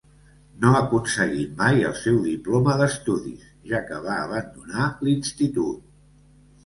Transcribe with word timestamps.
No 0.61 0.69
aconseguint 0.77 1.51
mai 1.59 1.83
el 1.89 1.93
seu 1.99 2.17
diploma 2.23 2.77
d'estudis, 2.81 3.45
ja 3.73 3.83
que 3.91 4.01
va 4.09 4.17
abandonar 4.25 4.89
l'institut. 5.09 5.85